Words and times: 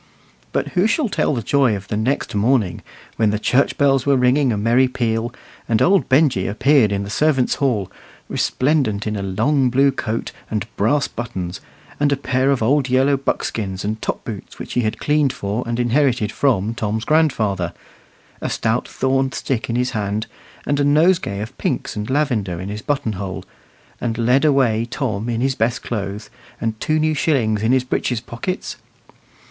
But 0.51 0.69
who 0.69 0.87
shall 0.87 1.09
tell 1.09 1.35
the 1.35 1.43
joy 1.43 1.75
of 1.75 1.87
the 1.87 1.95
next 1.95 2.33
morning, 2.33 2.81
when 3.17 3.29
the 3.29 3.37
church 3.37 3.77
bells 3.77 4.03
were 4.03 4.17
ringing 4.17 4.51
a 4.51 4.57
merry 4.57 4.87
peal, 4.87 5.31
and 5.69 5.79
old 5.79 6.09
Benjy 6.09 6.47
appeared 6.47 6.91
in 6.91 7.03
the 7.03 7.09
servants' 7.11 7.53
hall, 7.61 7.91
resplendent 8.27 9.05
in 9.05 9.15
a 9.15 9.21
long 9.21 9.69
blue 9.69 9.91
coat 9.91 10.31
and 10.49 10.65
brass 10.75 11.07
buttons, 11.07 11.61
and 11.99 12.11
a 12.11 12.17
pair 12.17 12.49
of 12.49 12.63
old 12.63 12.89
yellow 12.89 13.15
buckskins 13.15 13.85
and 13.85 14.01
top 14.01 14.23
boots 14.25 14.57
which 14.57 14.73
he 14.73 14.81
had 14.81 14.97
cleaned 14.97 15.31
for 15.33 15.63
and 15.67 15.79
inherited 15.79 16.31
from 16.31 16.73
Tom's 16.73 17.05
grandfather, 17.05 17.71
a 18.41 18.49
stout 18.49 18.87
thorn 18.87 19.31
stick 19.31 19.69
in 19.69 19.75
his 19.75 19.91
hand, 19.91 20.25
and 20.65 20.79
a 20.79 20.83
nosegay 20.83 21.41
of 21.41 21.55
pinks 21.59 21.95
and 21.95 22.09
lavender 22.09 22.59
in 22.59 22.69
his 22.69 22.81
buttonhole, 22.81 23.43
and 24.01 24.17
led 24.17 24.45
away 24.45 24.83
Tom 24.89 25.29
in 25.29 25.41
his 25.41 25.53
best 25.53 25.83
clothes, 25.83 26.31
and 26.59 26.79
two 26.79 26.97
new 26.97 27.13
shillings 27.13 27.61
in 27.61 27.71
his 27.71 27.83
breeches 27.83 28.19
pockets? 28.19 28.77